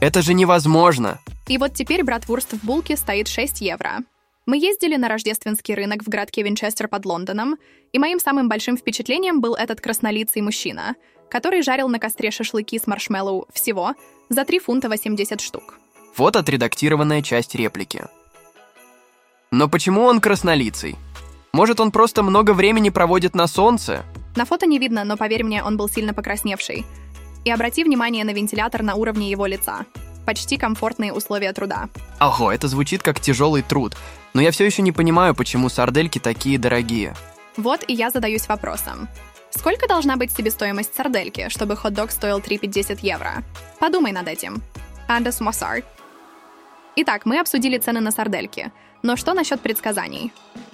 Это 0.00 0.22
же 0.22 0.32
невозможно. 0.32 1.20
И 1.46 1.58
вот 1.58 1.74
теперь 1.74 2.02
братвурст 2.02 2.52
в 2.52 2.64
булке 2.64 2.96
стоит 2.96 3.28
6 3.28 3.60
евро. 3.60 3.98
Мы 4.46 4.56
ездили 4.56 4.96
на 4.96 5.08
рождественский 5.08 5.74
рынок 5.74 6.02
в 6.02 6.08
городке 6.08 6.42
Винчестер 6.42 6.88
под 6.88 7.04
Лондоном, 7.04 7.56
и 7.92 7.98
моим 7.98 8.18
самым 8.18 8.48
большим 8.48 8.76
впечатлением 8.76 9.40
был 9.40 9.54
этот 9.54 9.80
краснолицый 9.80 10.42
мужчина, 10.42 10.96
который 11.28 11.62
жарил 11.62 11.88
на 11.88 11.98
костре 11.98 12.30
шашлыки 12.30 12.78
с 12.78 12.86
маршмеллоу 12.86 13.46
всего 13.52 13.94
за 14.30 14.44
3 14.44 14.58
фунта 14.58 14.88
80 14.88 15.40
штук. 15.40 15.78
Вот 16.16 16.34
отредактированная 16.36 17.22
часть 17.22 17.54
реплики. 17.54 18.06
Но 19.50 19.68
почему 19.68 20.04
он 20.04 20.20
краснолицый? 20.20 20.96
Может, 21.52 21.78
он 21.80 21.90
просто 21.92 22.22
много 22.22 22.52
времени 22.54 22.88
проводит 22.90 23.34
на 23.34 23.46
солнце? 23.46 24.04
На 24.36 24.44
фото 24.44 24.66
не 24.66 24.78
видно, 24.78 25.04
но 25.04 25.16
поверь 25.16 25.44
мне, 25.44 25.62
он 25.62 25.76
был 25.76 25.88
сильно 25.88 26.14
покрасневший. 26.14 26.86
И 27.44 27.50
обрати 27.50 27.84
внимание 27.84 28.24
на 28.24 28.30
вентилятор 28.30 28.82
на 28.82 28.94
уровне 28.94 29.30
его 29.30 29.46
лица. 29.46 29.86
Почти 30.26 30.56
комфортные 30.56 31.12
условия 31.12 31.52
труда. 31.52 31.88
Ого, 32.20 32.52
это 32.52 32.68
звучит 32.68 33.02
как 33.02 33.20
тяжелый 33.20 33.62
труд. 33.62 33.96
Но 34.34 34.40
я 34.40 34.50
все 34.50 34.64
еще 34.64 34.82
не 34.82 34.92
понимаю, 34.92 35.34
почему 35.34 35.68
сардельки 35.68 36.18
такие 36.18 36.58
дорогие. 36.58 37.14
Вот 37.56 37.84
и 37.88 37.94
я 37.94 38.10
задаюсь 38.10 38.46
вопросом. 38.48 39.08
Сколько 39.50 39.88
должна 39.88 40.16
быть 40.16 40.30
себестоимость 40.30 40.94
сардельки, 40.94 41.48
чтобы 41.48 41.76
хот-дог 41.76 42.10
стоил 42.10 42.38
3,50 42.38 42.98
евро? 43.02 43.42
Подумай 43.80 44.12
над 44.12 44.28
этим. 44.28 44.62
Андес 45.08 45.40
Моссар. 45.40 45.82
Итак, 46.96 47.26
мы 47.26 47.40
обсудили 47.40 47.78
цены 47.78 48.00
на 48.00 48.12
сардельки. 48.12 48.70
Но 49.02 49.16
что 49.16 49.34
насчет 49.34 49.60
предсказаний? 49.60 50.32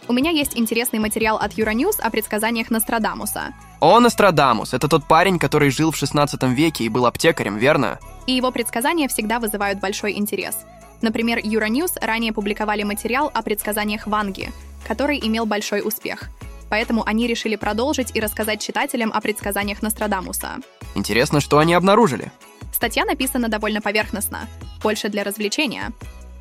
У 0.08 0.12
меня 0.12 0.30
есть 0.30 0.56
интересный 0.56 1.00
материал 1.00 1.36
от 1.36 1.54
Euronews 1.54 2.00
о 2.00 2.10
предсказаниях 2.10 2.70
Нострадамуса. 2.70 3.54
О, 3.80 3.98
Нострадамус! 3.98 4.72
Это 4.72 4.86
тот 4.86 5.04
парень, 5.08 5.40
который 5.40 5.70
жил 5.70 5.90
в 5.90 5.96
16 5.96 6.40
веке 6.44 6.84
и 6.84 6.88
был 6.88 7.06
аптекарем, 7.06 7.56
верно? 7.56 7.98
И 8.26 8.32
его 8.32 8.52
предсказания 8.52 9.08
всегда 9.08 9.40
вызывают 9.40 9.80
большой 9.80 10.16
интерес. 10.16 10.58
Например, 11.02 11.38
Euronews 11.38 11.98
ранее 12.00 12.32
публиковали 12.32 12.84
материал 12.84 13.32
о 13.34 13.42
предсказаниях 13.42 14.06
Ванги, 14.06 14.52
который 14.86 15.18
имел 15.18 15.44
большой 15.44 15.80
успех. 15.84 16.30
Поэтому 16.70 17.04
они 17.04 17.26
решили 17.26 17.56
продолжить 17.56 18.14
и 18.14 18.20
рассказать 18.20 18.60
читателям 18.60 19.12
о 19.12 19.20
предсказаниях 19.20 19.82
Нострадамуса. 19.82 20.58
Интересно, 20.94 21.40
что 21.40 21.58
они 21.58 21.74
обнаружили? 21.74 22.30
Статья 22.72 23.04
написана 23.04 23.48
довольно 23.48 23.80
поверхностно, 23.80 24.48
больше 24.82 25.08
для 25.08 25.24
развлечения. 25.24 25.92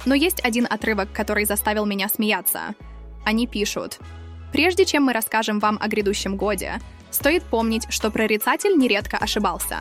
Но 0.05 0.13
есть 0.13 0.43
один 0.43 0.67
отрывок, 0.69 1.11
который 1.11 1.45
заставил 1.45 1.85
меня 1.87 2.09
смеяться. 2.09 2.75
Они 3.25 3.47
пишут. 3.47 3.99
Прежде 4.53 4.85
чем 4.85 5.03
мы 5.03 5.13
расскажем 5.13 5.59
вам 5.59 5.77
о 5.81 5.89
грядущем 5.89 6.37
годе, 6.37 6.79
стоит 7.11 7.43
помнить, 7.43 7.87
что 7.89 8.09
прорицатель 8.11 8.77
нередко 8.77 9.17
ошибался. 9.17 9.79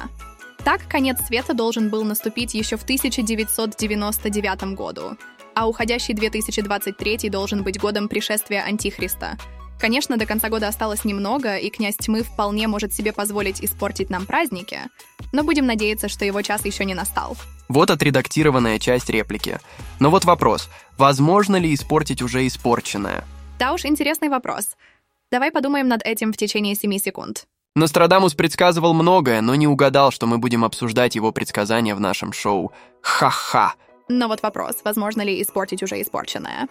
Так, 0.65 0.89
конец 0.89 1.19
света 1.27 1.55
должен 1.55 1.91
был 1.91 2.03
наступить 2.05 2.55
еще 2.55 2.77
в 2.77 2.83
1999 2.83 4.75
году, 4.75 5.17
а 5.55 5.69
уходящий 5.69 6.15
2023 6.15 7.29
должен 7.29 7.63
быть 7.63 7.79
годом 7.79 8.09
пришествия 8.09 8.65
Антихриста. 8.65 9.37
Конечно, 9.85 10.17
до 10.17 10.25
конца 10.25 10.49
года 10.49 10.69
осталось 10.69 11.05
немного, 11.05 11.59
и 11.59 11.69
князь 11.69 11.97
тьмы 11.97 12.23
вполне 12.23 12.69
может 12.69 12.95
себе 12.95 13.13
позволить 13.13 13.63
испортить 13.63 14.09
нам 14.09 14.25
праздники, 14.25 14.79
но 15.31 15.45
будем 15.45 15.67
надеяться, 15.67 16.09
что 16.09 16.25
его 16.25 16.41
час 16.41 16.65
еще 16.65 16.87
не 16.87 16.95
настал. 16.95 17.37
Вот 17.69 17.91
отредактированная 17.91 18.79
часть 18.79 19.11
реплики. 19.11 19.61
Но 20.01 20.09
вот 20.09 20.25
вопрос. 20.25 20.71
Возможно 20.97 21.57
ли 21.57 21.75
испортить 21.75 22.23
уже 22.23 22.47
испорченное? 22.47 23.25
Да 23.59 23.75
уж, 23.75 23.85
интересный 23.85 24.31
вопрос. 24.31 24.71
Давай 25.31 25.51
подумаем 25.51 25.87
над 25.87 26.01
этим 26.03 26.33
в 26.33 26.39
течение 26.39 26.75
7 26.75 26.97
секунд. 26.97 27.45
Нострадамус 27.77 28.33
предсказывал 28.33 28.95
многое, 28.95 29.43
но 29.43 29.55
не 29.55 29.67
угадал, 29.67 30.13
что 30.13 30.27
мы 30.27 30.39
будем 30.39 30.65
обсуждать 30.65 31.15
его 31.15 31.31
предсказания 31.31 31.95
в 31.95 32.01
нашем 32.01 32.33
шоу. 32.33 32.73
Ха-ха. 33.03 33.75
Но 34.09 34.29
вот 34.29 34.43
вопрос, 34.43 34.77
возможно 34.83 35.21
ли 35.21 35.43
испортить 35.43 35.83
уже 35.83 36.01
испорченное? 36.01 36.69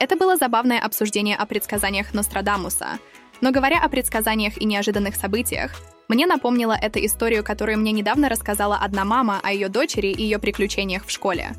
Это 0.00 0.16
было 0.16 0.38
забавное 0.38 0.80
обсуждение 0.80 1.36
о 1.36 1.44
предсказаниях 1.44 2.14
Нострадамуса. 2.14 2.98
Но 3.42 3.52
говоря 3.52 3.80
о 3.80 3.88
предсказаниях 3.90 4.56
и 4.58 4.64
неожиданных 4.64 5.14
событиях, 5.14 5.72
мне 6.08 6.26
напомнила 6.26 6.72
эта 6.72 7.04
историю, 7.04 7.44
которую 7.44 7.78
мне 7.78 7.92
недавно 7.92 8.30
рассказала 8.30 8.76
одна 8.76 9.04
мама 9.04 9.40
о 9.42 9.52
ее 9.52 9.68
дочери 9.68 10.08
и 10.08 10.22
ее 10.22 10.38
приключениях 10.38 11.04
в 11.04 11.10
школе. 11.10 11.52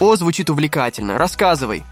О, 0.00 0.16
звучит 0.16 0.48
увлекательно. 0.48 1.18
Рассказывай. 1.18 1.84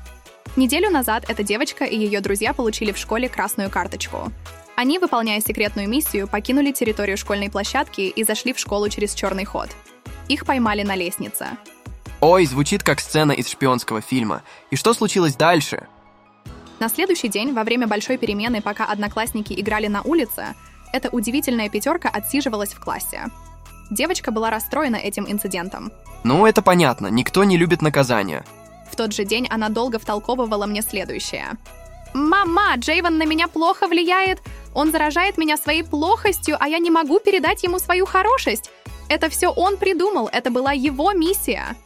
Неделю 0.57 0.91
назад 0.91 1.27
эта 1.29 1.43
девочка 1.43 1.85
и 1.85 1.97
ее 1.97 2.21
друзья 2.21 2.55
получили 2.55 2.93
в 2.93 2.99
школе 2.99 3.29
красную 3.29 3.71
карточку. 3.71 4.33
Они, 4.77 4.99
выполняя 4.99 5.41
секретную 5.41 5.91
миссию, 5.91 6.27
покинули 6.27 6.73
территорию 6.73 7.19
школьной 7.19 7.51
площадки 7.51 8.01
и 8.01 8.25
зашли 8.25 8.55
в 8.55 8.59
школу 8.59 8.89
через 8.89 9.13
черный 9.13 9.45
ход. 9.45 9.69
Их 10.29 10.47
поймали 10.47 10.83
на 10.83 10.97
лестнице. 10.97 11.49
Ой, 12.23 12.47
звучит 12.47 12.85
как 12.85 13.00
сцена 13.00 13.33
из 13.33 13.49
шпионского 13.49 14.00
фильма. 14.00 14.45
И 14.71 14.76
что 14.76 14.95
случилось 14.95 15.35
дальше? 15.35 15.88
На 16.79 16.88
следующий 16.88 17.26
день, 17.26 17.52
во 17.52 17.64
время 17.64 17.88
большой 17.88 18.17
перемены, 18.17 18.62
пока 18.62 18.85
одноклассники 18.85 19.52
играли 19.61 19.88
на 19.88 20.02
улице, 20.02 20.55
эта 20.93 21.09
удивительная 21.09 21.69
пятерка 21.69 22.09
отсиживалась 22.09 22.75
в 22.75 22.81
классе. 22.81 23.25
Девочка 23.91 24.31
была 24.31 24.50
расстроена 24.50 24.95
этим 24.95 25.29
инцидентом. 25.29 25.91
Ну, 26.23 26.47
это 26.47 26.62
понятно, 26.62 27.09
никто 27.09 27.43
не 27.43 27.57
любит 27.57 27.83
наказания. 27.83 28.45
В 28.88 28.95
тот 28.95 29.12
же 29.12 29.25
день 29.25 29.49
она 29.50 29.69
долго 29.69 29.99
втолковывала 29.99 30.67
мне 30.67 30.83
следующее. 30.83 31.47
«Мама, 32.14 32.76
Джейвен 32.76 33.19
на 33.19 33.25
меня 33.25 33.49
плохо 33.49 33.88
влияет. 33.88 34.38
Он 34.75 34.93
заражает 34.93 35.38
меня 35.38 35.57
своей 35.57 35.83
плохостью, 35.83 36.57
а 36.61 36.69
я 36.69 36.79
не 36.79 36.91
могу 36.91 37.19
передать 37.19 37.64
ему 37.64 37.81
свою 37.81 38.07
хорошесть. 38.07 38.71
Это 39.09 39.29
все 39.29 39.49
он 39.49 39.76
придумал, 39.76 40.29
это 40.31 40.52
была 40.52 40.71
его 40.71 41.11
миссия. 41.12 41.76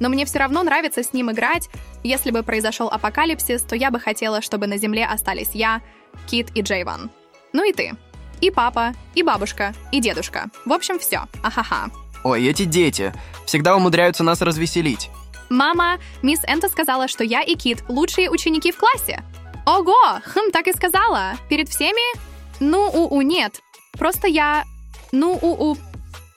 Но 0.00 0.08
мне 0.08 0.24
все 0.24 0.40
равно 0.40 0.64
нравится 0.64 1.04
с 1.04 1.12
ним 1.12 1.30
играть. 1.30 1.68
Если 2.02 2.32
бы 2.32 2.42
произошел 2.42 2.88
апокалипсис, 2.88 3.62
то 3.62 3.76
я 3.76 3.90
бы 3.92 4.00
хотела, 4.00 4.42
чтобы 4.42 4.66
на 4.66 4.76
Земле 4.76 5.06
остались 5.06 5.50
я, 5.52 5.82
Кит 6.26 6.48
и 6.56 6.62
Джейван. 6.62 7.10
Ну 7.52 7.68
и 7.68 7.72
ты. 7.72 7.92
И 8.40 8.50
папа, 8.50 8.94
и 9.14 9.22
бабушка, 9.22 9.74
и 9.92 10.00
дедушка. 10.00 10.50
В 10.64 10.72
общем, 10.72 10.98
все. 10.98 11.22
Ахаха. 11.42 11.90
Ой, 12.24 12.46
эти 12.46 12.64
дети 12.64 13.12
всегда 13.46 13.76
умудряются 13.76 14.24
нас 14.24 14.40
развеселить. 14.40 15.10
Мама, 15.50 15.98
мисс 16.22 16.40
Энта 16.46 16.68
сказала, 16.68 17.08
что 17.08 17.24
я 17.24 17.42
и 17.42 17.54
Кит 17.54 17.82
лучшие 17.88 18.30
ученики 18.30 18.72
в 18.72 18.78
классе. 18.78 19.22
Ого, 19.66 20.20
хм, 20.24 20.50
так 20.52 20.66
и 20.68 20.72
сказала. 20.72 21.32
Перед 21.48 21.68
всеми? 21.68 22.16
Ну, 22.60 22.88
у-у, 22.88 23.20
нет. 23.22 23.60
Просто 23.98 24.26
я... 24.26 24.64
Ну, 25.12 25.38
у-у. 25.40 25.76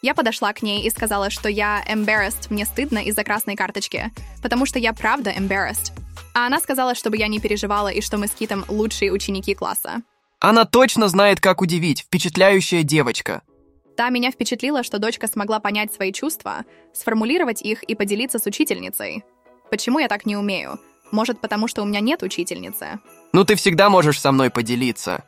Я 0.04 0.14
подошла 0.14 0.52
к 0.52 0.62
ней 0.62 0.86
и 0.86 0.90
сказала, 0.90 1.30
что 1.30 1.48
я 1.48 1.82
embarrassed, 1.90 2.48
мне 2.50 2.66
стыдно 2.66 2.98
из-за 2.98 3.24
красной 3.24 3.56
карточки, 3.56 4.12
потому 4.42 4.66
что 4.66 4.78
я 4.78 4.92
правда 4.92 5.32
embarrassed. 5.32 5.94
А 6.34 6.46
она 6.46 6.60
сказала, 6.60 6.94
чтобы 6.94 7.16
я 7.16 7.30
не 7.30 7.40
переживала 7.40 7.88
и 7.88 8.02
что 8.02 8.18
мы 8.18 8.28
с 8.28 8.32
Китом 8.32 8.66
лучшие 8.68 9.14
ученики 9.14 9.56
класса. 9.56 10.02
Она 10.40 10.66
точно 10.66 11.08
знает, 11.08 11.40
как 11.40 11.62
удивить. 11.62 12.02
Впечатляющая 12.02 12.84
девочка. 12.84 13.44
Та 13.96 14.10
меня 14.10 14.30
впечатлила, 14.32 14.84
что 14.84 15.00
дочка 15.00 15.28
смогла 15.28 15.62
понять 15.62 15.94
свои 15.94 16.12
чувства, 16.12 16.66
сформулировать 16.94 17.62
их 17.62 17.82
и 17.84 17.96
поделиться 17.96 18.40
с 18.40 18.46
учительницей. 18.46 19.24
Почему 19.72 20.00
я 20.00 20.10
так 20.10 20.26
не 20.26 20.36
умею? 20.36 20.82
Может, 21.12 21.40
потому 21.40 21.70
что 21.70 21.82
у 21.82 21.86
меня 21.86 22.02
нет 22.02 22.24
учительницы? 22.24 23.00
Ну 23.32 23.46
ты 23.46 23.56
всегда 23.56 23.90
можешь 23.90 24.20
со 24.20 24.34
мной 24.34 24.50
поделиться. 24.50 25.24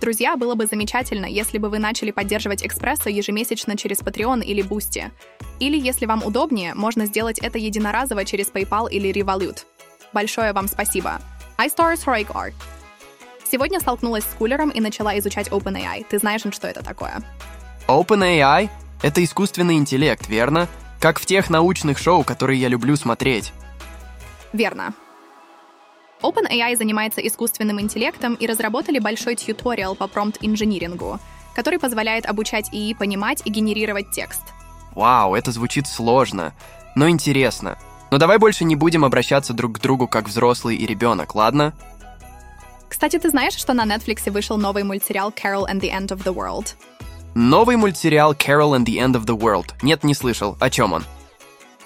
Друзья, 0.00 0.36
было 0.36 0.54
бы 0.54 0.66
замечательно, 0.66 1.26
если 1.26 1.58
бы 1.58 1.68
вы 1.68 1.78
начали 1.78 2.12
поддерживать 2.12 2.64
Экспрессо 2.64 3.10
ежемесячно 3.10 3.76
через 3.76 3.98
Patreon 3.98 4.44
или 4.44 4.62
Boosty. 4.62 5.10
Или, 5.58 5.76
если 5.78 6.06
вам 6.06 6.24
удобнее, 6.24 6.74
можно 6.74 7.06
сделать 7.06 7.38
это 7.38 7.58
единоразово 7.58 8.24
через 8.24 8.48
PayPal 8.48 8.88
или 8.88 9.10
Revolut. 9.10 9.64
Большое 10.12 10.52
вам 10.52 10.68
спасибо. 10.68 11.20
iStars 11.58 12.04
Roygar. 12.04 12.52
Сегодня 13.50 13.80
столкнулась 13.80 14.24
с 14.24 14.34
кулером 14.38 14.70
и 14.70 14.80
начала 14.80 15.18
изучать 15.18 15.48
OpenAI. 15.48 16.06
Ты 16.08 16.18
знаешь, 16.18 16.42
что 16.52 16.68
это 16.68 16.84
такое? 16.84 17.20
OpenAI— 17.88 18.68
это 19.02 19.24
искусственный 19.24 19.76
интеллект, 19.76 20.28
верно? 20.28 20.68
Как 21.00 21.18
в 21.18 21.26
тех 21.26 21.50
научных 21.50 21.98
шоу, 21.98 22.24
которые 22.24 22.60
я 22.60 22.68
люблю 22.68 22.94
смотреть. 22.96 23.52
Верно. 24.52 24.94
OpenAI 26.22 26.76
занимается 26.76 27.20
искусственным 27.20 27.80
интеллектом 27.80 28.34
и 28.34 28.46
разработали 28.46 28.98
большой 28.98 29.36
тьюториал 29.36 29.94
по 29.94 30.08
промпт-инжинирингу, 30.08 31.20
который 31.54 31.78
позволяет 31.78 32.26
обучать 32.26 32.68
ИИ 32.72 32.94
понимать 32.94 33.42
и 33.44 33.50
генерировать 33.50 34.10
текст. 34.10 34.42
Вау, 34.94 35.34
это 35.34 35.52
звучит 35.52 35.86
сложно, 35.86 36.54
но 36.96 37.08
интересно. 37.08 37.78
Но 38.10 38.18
давай 38.18 38.38
больше 38.38 38.64
не 38.64 38.74
будем 38.74 39.04
обращаться 39.04 39.52
друг 39.52 39.76
к 39.76 39.80
другу 39.80 40.08
как 40.08 40.28
взрослый 40.28 40.76
и 40.76 40.86
ребенок, 40.86 41.34
ладно? 41.34 41.74
Кстати, 42.88 43.18
ты 43.18 43.28
знаешь, 43.28 43.54
что 43.54 43.74
на 43.74 43.84
Netflix 43.84 44.30
вышел 44.30 44.56
новый 44.56 44.82
мультсериал 44.82 45.30
Carol 45.30 45.66
and 45.70 45.80
the 45.80 45.90
End 45.90 46.08
of 46.08 46.24
the 46.24 46.34
World? 46.34 46.74
Новый 47.34 47.76
мультсериал 47.76 48.32
Carol 48.32 48.76
and 48.76 48.84
the 48.84 48.96
End 48.96 49.12
of 49.12 49.24
the 49.26 49.38
World. 49.38 49.74
Нет, 49.82 50.02
не 50.04 50.14
слышал. 50.14 50.56
О 50.58 50.70
чем 50.70 50.94
он? 50.94 51.04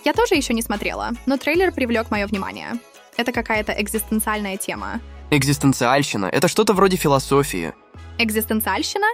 Я 0.05 0.13
тоже 0.13 0.37
еще 0.37 0.55
не 0.55 0.63
смотрела, 0.63 1.11
но 1.27 1.37
трейлер 1.37 1.73
привлек 1.73 2.11
мое 2.11 2.27
внимание. 2.27 2.79
Это 3.17 3.33
какая-то 3.33 3.73
экзистенциальная 3.73 4.57
тема. 4.57 5.01
Экзистенциальщина— 5.31 6.27
это 6.33 6.49
что-то 6.49 6.73
вроде 6.75 6.97
философии. 6.97 7.73
Экзистенциальщина? 8.19 9.07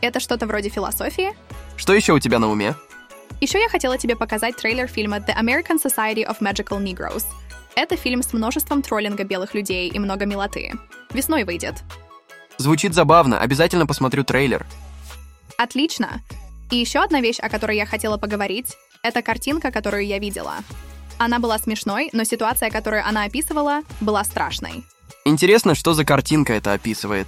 Это 0.00 0.20
что-то 0.20 0.46
вроде 0.46 0.68
философии? 0.68 1.34
Что 1.76 1.94
еще 1.94 2.12
у 2.12 2.18
тебя 2.18 2.38
на 2.38 2.50
уме? 2.50 2.74
Еще 3.40 3.60
я 3.60 3.68
хотела 3.68 3.98
тебе 3.98 4.16
показать 4.16 4.56
трейлер 4.56 4.88
фильма 4.88 5.18
The 5.18 5.36
American 5.36 5.82
Society 5.82 6.26
of 6.26 6.40
Magical 6.40 6.82
Negroes. 6.82 7.24
Это 7.74 7.96
фильм 7.96 8.22
с 8.22 8.32
множеством 8.32 8.82
троллинга 8.82 9.24
белых 9.24 9.54
людей 9.54 9.88
и 9.88 9.98
много 9.98 10.26
милоты. 10.26 10.72
Весной 11.10 11.44
выйдет. 11.44 11.82
Звучит 12.56 12.94
забавно, 12.94 13.40
обязательно 13.40 13.86
посмотрю 13.86 14.24
трейлер. 14.24 14.66
Отлично. 15.56 16.20
И 16.70 16.76
еще 16.76 17.00
одна 17.00 17.20
вещь, 17.20 17.38
о 17.40 17.48
которой 17.48 17.76
я 17.76 17.86
хотела 17.86 18.16
поговорить, 18.16 18.76
это 19.02 19.22
картинка, 19.22 19.70
которую 19.70 20.04
я 20.06 20.18
видела. 20.18 20.54
Она 21.18 21.40
была 21.40 21.58
смешной, 21.58 22.10
но 22.12 22.24
ситуация, 22.24 22.70
которую 22.70 23.06
она 23.06 23.24
описывала, 23.24 23.82
была 24.00 24.22
страшной. 24.24 24.84
Интересно, 25.24 25.74
что 25.74 25.92
за 25.92 26.04
картинка 26.04 26.52
это 26.54 26.72
описывает. 26.72 27.26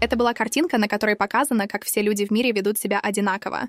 Это 0.00 0.16
была 0.16 0.32
картинка, 0.32 0.78
на 0.78 0.88
которой 0.88 1.14
показано, 1.14 1.68
как 1.68 1.84
все 1.84 2.02
люди 2.02 2.24
в 2.24 2.30
мире 2.30 2.52
ведут 2.52 2.78
себя 2.78 3.00
одинаково. 3.00 3.68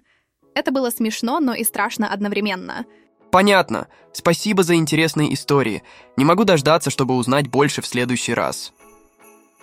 Это 0.55 0.71
было 0.71 0.89
смешно, 0.89 1.39
но 1.39 1.53
и 1.53 1.63
страшно 1.63 2.11
одновременно. 2.11 2.85
Понятно. 3.31 3.87
Спасибо 4.11 4.63
за 4.63 4.75
интересные 4.75 5.33
истории. 5.33 5.83
Не 6.17 6.25
могу 6.25 6.45
дождаться, 6.45 6.89
чтобы 6.89 7.15
узнать 7.15 7.47
больше 7.47 7.81
в 7.81 7.87
следующий 7.87 8.33
раз. 8.33 8.73